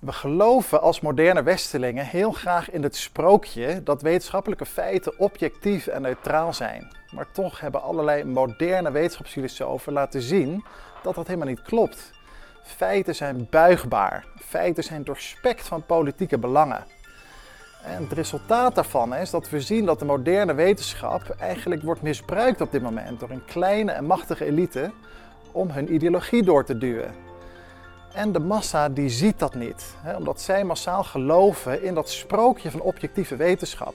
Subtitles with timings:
[0.00, 6.02] We geloven als moderne Westelingen heel graag in het sprookje dat wetenschappelijke feiten objectief en
[6.02, 6.96] neutraal zijn.
[7.10, 10.64] Maar toch hebben allerlei moderne wetenschapsfilosofen laten zien
[11.02, 12.10] dat dat helemaal niet klopt.
[12.62, 14.26] Feiten zijn buigbaar.
[14.38, 16.84] Feiten zijn doorspekt van politieke belangen.
[17.84, 22.60] En het resultaat daarvan is dat we zien dat de moderne wetenschap eigenlijk wordt misbruikt
[22.60, 24.90] op dit moment door een kleine en machtige elite
[25.52, 27.29] om hun ideologie door te duwen.
[28.12, 32.70] En de massa die ziet dat niet, hè, omdat zij massaal geloven in dat sprookje
[32.70, 33.94] van objectieve wetenschap.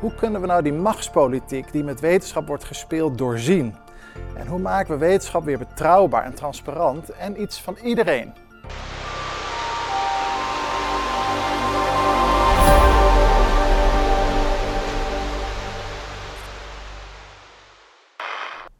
[0.00, 3.74] Hoe kunnen we nou die machtspolitiek die met wetenschap wordt gespeeld doorzien?
[4.36, 8.32] En hoe maken we wetenschap weer betrouwbaar en transparant en iets van iedereen?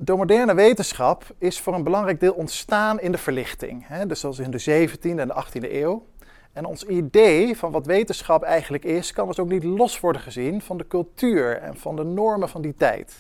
[0.05, 3.85] De moderne wetenschap is voor een belangrijk deel ontstaan in de verlichting.
[3.87, 4.07] Hè?
[4.07, 6.07] Dus zoals in de 17e en de 18e eeuw.
[6.53, 10.61] En ons idee van wat wetenschap eigenlijk is, kan dus ook niet los worden gezien
[10.61, 13.15] van de cultuur en van de normen van die tijd.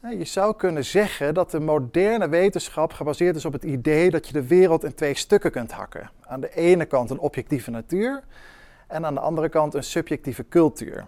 [0.00, 4.32] Je zou kunnen zeggen dat de moderne wetenschap gebaseerd is op het idee dat je
[4.32, 6.10] de wereld in twee stukken kunt hakken.
[6.26, 8.22] Aan de ene kant een objectieve natuur
[8.86, 11.06] en aan de andere kant een subjectieve cultuur.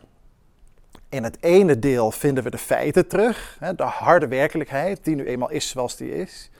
[1.08, 5.50] In het ene deel vinden we de feiten terug, de harde werkelijkheid, die nu eenmaal
[5.50, 6.50] is zoals die is.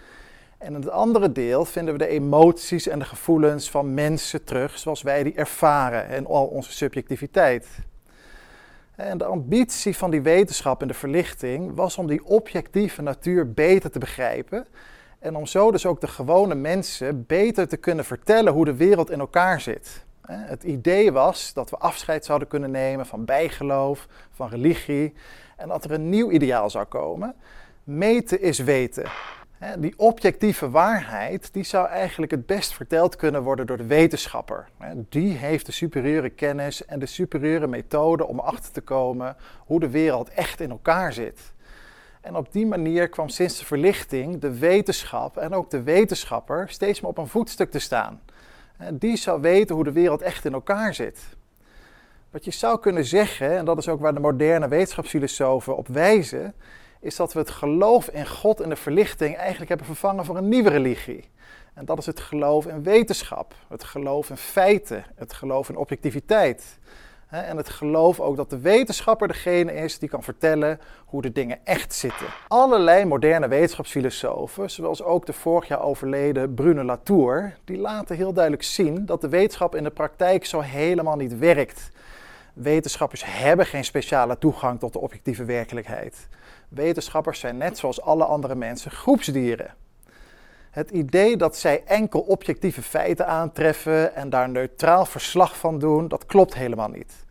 [0.58, 4.78] En in het andere deel vinden we de emoties en de gevoelens van mensen terug,
[4.78, 7.66] zoals wij die ervaren en al onze subjectiviteit.
[8.96, 13.90] En de ambitie van die wetenschap en de verlichting was om die objectieve natuur beter
[13.90, 14.66] te begrijpen.
[15.18, 19.10] En om zo dus ook de gewone mensen beter te kunnen vertellen hoe de wereld
[19.10, 20.04] in elkaar zit.
[20.26, 25.14] Het idee was dat we afscheid zouden kunnen nemen van bijgeloof, van religie
[25.56, 27.34] en dat er een nieuw ideaal zou komen.
[27.84, 29.10] Meten is weten.
[29.78, 34.68] Die objectieve waarheid die zou eigenlijk het best verteld kunnen worden door de wetenschapper.
[35.08, 39.90] Die heeft de superieure kennis en de superieure methode om achter te komen hoe de
[39.90, 41.40] wereld echt in elkaar zit.
[42.20, 47.00] En op die manier kwam sinds de verlichting de wetenschap en ook de wetenschapper steeds
[47.00, 48.20] meer op een voetstuk te staan.
[48.92, 51.18] Die zou weten hoe de wereld echt in elkaar zit.
[52.30, 56.54] Wat je zou kunnen zeggen, en dat is ook waar de moderne wetenschapsfilosofen op wijzen,
[57.00, 60.48] is dat we het geloof in God en de verlichting eigenlijk hebben vervangen voor een
[60.48, 61.30] nieuwe religie.
[61.74, 66.78] En dat is het geloof in wetenschap, het geloof in feiten, het geloof in objectiviteit.
[67.44, 71.58] En het geloof ook dat de wetenschapper degene is die kan vertellen hoe de dingen
[71.64, 72.26] echt zitten.
[72.48, 78.62] Allerlei moderne wetenschapsfilosofen, zoals ook de vorig jaar overleden Bruno Latour, die laten heel duidelijk
[78.62, 81.90] zien dat de wetenschap in de praktijk zo helemaal niet werkt.
[82.52, 86.28] Wetenschappers hebben geen speciale toegang tot de objectieve werkelijkheid.
[86.68, 89.74] Wetenschappers zijn net zoals alle andere mensen groepsdieren.
[90.70, 96.26] Het idee dat zij enkel objectieve feiten aantreffen en daar neutraal verslag van doen, dat
[96.26, 97.25] klopt helemaal niet.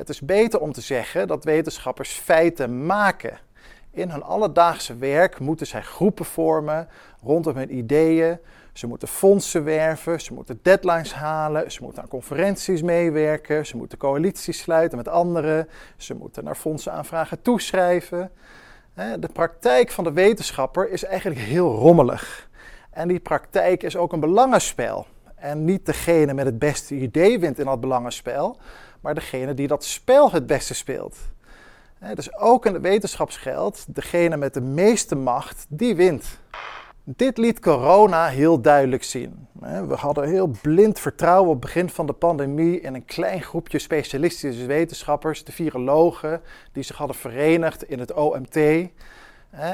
[0.00, 3.38] Het is beter om te zeggen dat wetenschappers feiten maken.
[3.90, 6.88] In hun alledaagse werk moeten zij groepen vormen
[7.22, 8.38] rondom hun ideeën.
[8.72, 13.98] Ze moeten fondsen werven, ze moeten deadlines halen, ze moeten aan conferenties meewerken, ze moeten
[13.98, 18.30] coalities sluiten met anderen, ze moeten naar fondsenaanvragen toeschrijven.
[18.94, 22.48] De praktijk van de wetenschapper is eigenlijk heel rommelig.
[22.90, 25.06] En die praktijk is ook een belangenspel.
[25.40, 28.56] En niet degene met het beste idee wint in dat belangenspel,
[29.00, 31.16] maar degene die dat spel het beste speelt.
[32.14, 36.38] Dus ook in de wetenschapsgeld, degene met de meeste macht, die wint.
[37.04, 39.48] Dit liet corona heel duidelijk zien.
[39.60, 43.78] We hadden heel blind vertrouwen op het begin van de pandemie in een klein groepje
[43.78, 46.40] specialistische wetenschappers, de virologen,
[46.72, 48.56] die zich hadden verenigd in het OMT.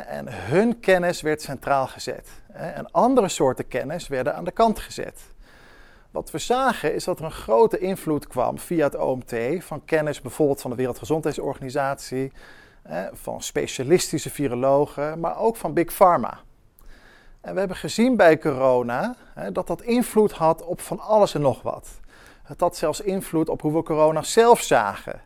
[0.06, 2.28] En hun kennis werd centraal gezet.
[2.52, 5.20] En andere soorten kennis werden aan de kant gezet.
[6.16, 10.20] Wat we zagen is dat er een grote invloed kwam via het OMT van kennis
[10.20, 12.32] bijvoorbeeld van de Wereldgezondheidsorganisatie,
[13.12, 16.38] van specialistische virologen, maar ook van Big Pharma.
[17.40, 19.16] En we hebben gezien bij corona
[19.52, 21.88] dat dat invloed had op van alles en nog wat.
[22.42, 25.20] Het had zelfs invloed op hoe we corona zelf zagen.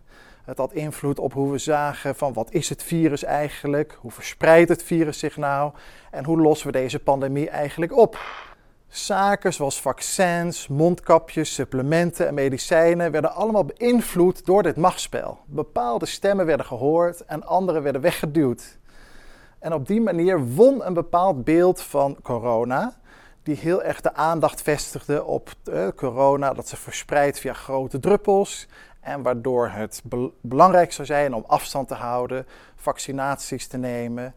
[0.45, 4.69] Het had invloed op hoe we zagen van wat is het virus eigenlijk, hoe verspreidt
[4.69, 5.73] het virus zich nou
[6.11, 8.19] en hoe lossen we deze pandemie eigenlijk op.
[8.91, 15.39] Zaken zoals vaccins, mondkapjes, supplementen en medicijnen werden allemaal beïnvloed door dit machtsspel.
[15.47, 18.79] Bepaalde stemmen werden gehoord en andere werden weggeduwd.
[19.59, 22.97] En op die manier won een bepaald beeld van corona,
[23.43, 28.69] die heel erg de aandacht vestigde op uh, corona, dat ze verspreidt via grote druppels
[29.01, 30.03] en waardoor het
[30.41, 32.47] belangrijk zou zijn om afstand te houden,
[32.77, 34.35] vaccinaties te nemen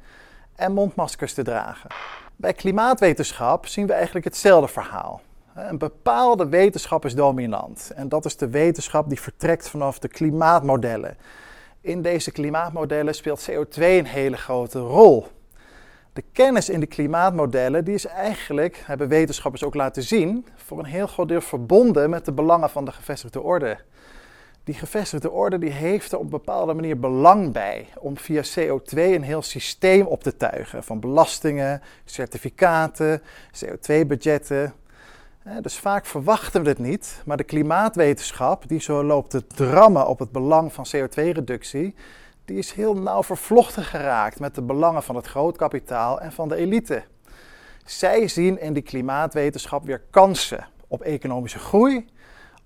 [0.56, 1.90] en mondmaskers te dragen.
[2.36, 5.22] Bij klimaatwetenschap zien we eigenlijk hetzelfde verhaal.
[5.56, 7.92] Een bepaalde wetenschap is dominant.
[7.96, 11.18] En dat is de wetenschap die vertrekt vanaf de klimaatmodellen.
[11.82, 15.28] In deze klimaatmodellen speelt CO2 een hele grote rol.
[16.14, 20.86] De kennis in de klimaatmodellen die is eigenlijk, hebben wetenschappers ook laten zien, voor een
[20.86, 23.78] heel groot deel verbonden met de belangen van de gevestigde orde.
[24.64, 28.98] Die gevestigde orde die heeft er op een bepaalde manier belang bij om via CO2
[28.98, 33.22] een heel systeem op te tuigen van belastingen, certificaten,
[33.66, 34.74] CO2-budgetten.
[35.62, 40.20] Dus vaak verwachten we het niet, maar de klimaatwetenschap, die zo loopt te drammen op
[40.20, 41.96] het belang van CO2-reductie,
[42.46, 46.56] die is heel nauw vervlochten geraakt met de belangen van het grootkapitaal en van de
[46.56, 47.04] elite.
[47.86, 52.06] Zij zien in die klimaatwetenschap weer kansen op economische groei,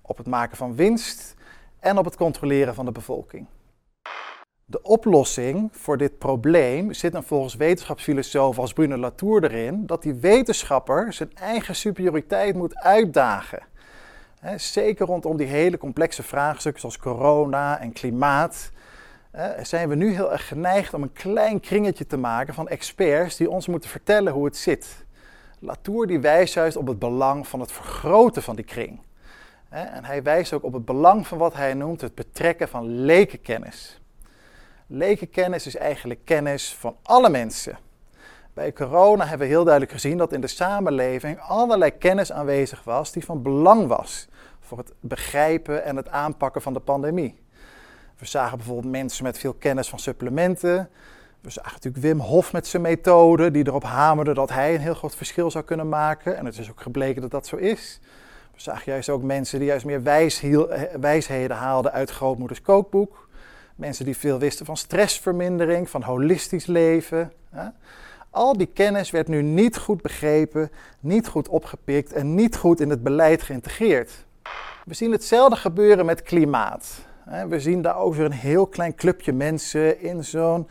[0.02, 1.36] op het maken van winst
[1.80, 3.46] en op het controleren van de bevolking.
[4.64, 10.14] De oplossing voor dit probleem zit dan volgens wetenschapsfilosofen als Bruno Latour erin dat die
[10.14, 13.62] wetenschapper zijn eigen superioriteit moet uitdagen.
[14.56, 18.70] zeker rondom die hele complexe vraagstukken zoals corona en klimaat
[19.62, 23.50] zijn we nu heel erg geneigd om een klein kringetje te maken van experts die
[23.50, 25.04] ons moeten vertellen hoe het zit.
[25.58, 29.00] Latour die wijst juist op het belang van het vergroten van die kring.
[29.68, 34.00] En hij wijst ook op het belang van wat hij noemt het betrekken van lekenkennis.
[34.86, 37.78] Lekenkennis is eigenlijk kennis van alle mensen.
[38.54, 43.12] Bij corona hebben we heel duidelijk gezien dat in de samenleving allerlei kennis aanwezig was
[43.12, 44.28] die van belang was
[44.60, 47.38] voor het begrijpen en het aanpakken van de pandemie.
[48.18, 50.90] We zagen bijvoorbeeld mensen met veel kennis van supplementen.
[51.40, 54.94] We zagen natuurlijk Wim Hof met zijn methode, die erop hamerde dat hij een heel
[54.94, 56.36] groot verschil zou kunnen maken.
[56.36, 58.00] En het is ook gebleken dat dat zo is.
[58.60, 60.02] Zagen juist ook mensen die juist meer
[61.00, 63.28] wijsheden haalden uit grootmoeders kookboek.
[63.74, 67.32] Mensen die veel wisten van stressvermindering, van holistisch leven.
[68.30, 70.70] Al die kennis werd nu niet goed begrepen,
[71.00, 74.24] niet goed opgepikt en niet goed in het beleid geïntegreerd.
[74.84, 77.06] We zien hetzelfde gebeuren met klimaat.
[77.48, 80.68] We zien daar ook weer een heel klein clubje mensen in zo'n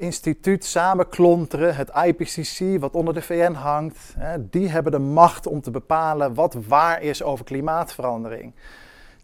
[0.00, 4.14] instituut samenklonteren, het IPCC, wat onder de VN hangt.
[4.38, 8.54] Die hebben de macht om te bepalen wat waar is over klimaatverandering.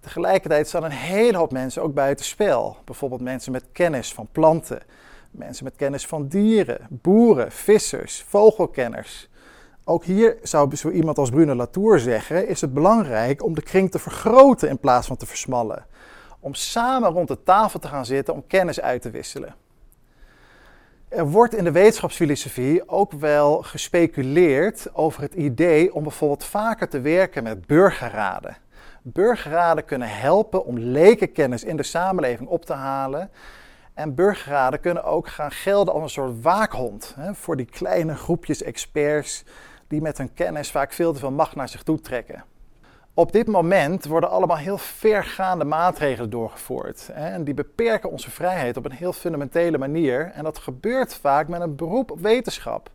[0.01, 2.77] Tegelijkertijd staan een hele hoop mensen ook buiten spel.
[2.85, 4.83] Bijvoorbeeld mensen met kennis van planten,
[5.31, 9.29] mensen met kennis van dieren, boeren, vissers, vogelkenners.
[9.85, 13.91] Ook hier zou zo iemand als Bruno Latour zeggen: is het belangrijk om de kring
[13.91, 15.87] te vergroten in plaats van te versmallen
[16.47, 19.55] om samen rond de tafel te gaan zitten om kennis uit te wisselen.
[21.09, 27.01] Er wordt in de wetenschapsfilosofie ook wel gespeculeerd over het idee om bijvoorbeeld vaker te
[27.01, 28.57] werken met burgerraden.
[29.03, 33.31] Burgerraden kunnen helpen om lekenkennis in de samenleving op te halen.
[33.95, 38.63] En burgerraden kunnen ook gaan gelden als een soort waakhond hè, voor die kleine groepjes
[38.63, 39.45] experts
[39.89, 42.45] die met hun kennis vaak veel te veel macht naar zich toe trekken.
[43.19, 47.09] Op dit moment worden allemaal heel vergaande maatregelen doorgevoerd.
[47.09, 50.31] En die beperken onze vrijheid op een heel fundamentele manier.
[50.35, 52.91] En dat gebeurt vaak met een beroep op wetenschap.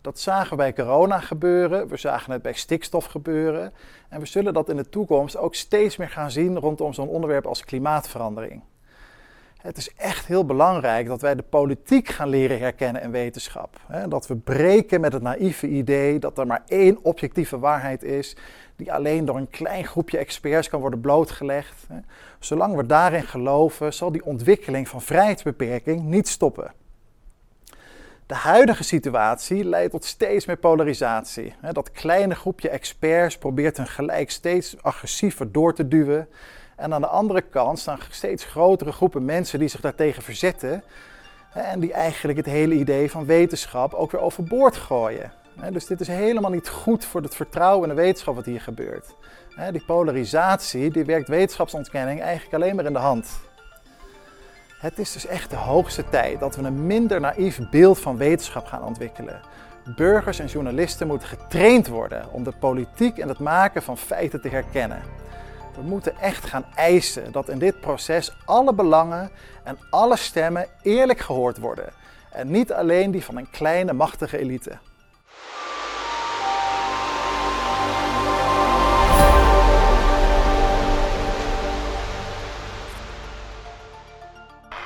[0.00, 3.72] Dat zagen we bij corona gebeuren, we zagen het bij stikstof gebeuren.
[4.08, 7.46] En we zullen dat in de toekomst ook steeds meer gaan zien rondom zo'n onderwerp
[7.46, 8.62] als klimaatverandering.
[9.66, 13.80] Het is echt heel belangrijk dat wij de politiek gaan leren herkennen in wetenschap.
[14.08, 18.36] Dat we breken met het naïeve idee dat er maar één objectieve waarheid is,
[18.76, 21.86] die alleen door een klein groepje experts kan worden blootgelegd.
[22.38, 26.72] Zolang we daarin geloven, zal die ontwikkeling van vrijheidsbeperking niet stoppen.
[28.26, 31.54] De huidige situatie leidt tot steeds meer polarisatie.
[31.72, 36.28] Dat kleine groepje experts probeert hun gelijk steeds agressiever door te duwen.
[36.76, 40.82] En aan de andere kant staan steeds grotere groepen mensen die zich daartegen verzetten.
[41.52, 45.32] En die eigenlijk het hele idee van wetenschap ook weer overboord gooien.
[45.70, 49.14] Dus dit is helemaal niet goed voor het vertrouwen in de wetenschap wat hier gebeurt.
[49.70, 53.28] Die polarisatie die werkt wetenschapsontkenning eigenlijk alleen maar in de hand.
[54.78, 58.66] Het is dus echt de hoogste tijd dat we een minder naïef beeld van wetenschap
[58.66, 59.40] gaan ontwikkelen.
[59.96, 64.48] Burgers en journalisten moeten getraind worden om de politiek en het maken van feiten te
[64.48, 65.02] herkennen.
[65.76, 69.30] We moeten echt gaan eisen dat in dit proces alle belangen
[69.64, 71.92] en alle stemmen eerlijk gehoord worden.
[72.30, 74.78] En niet alleen die van een kleine machtige elite.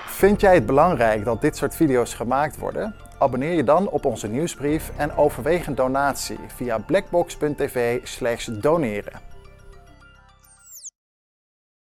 [0.06, 2.94] Vind jij het belangrijk dat dit soort video's gemaakt worden?
[3.18, 9.29] Abonneer je dan op onze nieuwsbrief en overweeg een donatie via blackbox.tv/doneren.